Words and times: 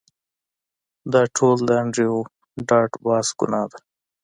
دا 1.13 1.21
ټول 1.35 1.57
د 1.67 1.69
انډریو 1.81 2.15
ډاټ 2.69 2.91
باس 3.05 3.27
ګناه 3.39 3.65
ده 3.71 3.79